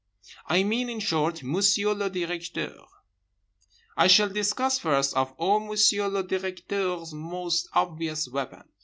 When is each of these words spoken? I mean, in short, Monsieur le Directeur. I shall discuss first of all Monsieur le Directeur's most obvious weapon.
I 0.47 0.63
mean, 0.63 0.89
in 0.89 0.99
short, 0.99 1.43
Monsieur 1.43 1.93
le 1.93 2.09
Directeur. 2.09 2.75
I 3.95 4.07
shall 4.07 4.29
discuss 4.29 4.79
first 4.79 5.15
of 5.15 5.31
all 5.37 5.59
Monsieur 5.59 6.07
le 6.07 6.23
Directeur's 6.23 7.13
most 7.13 7.69
obvious 7.75 8.27
weapon. 8.27 8.63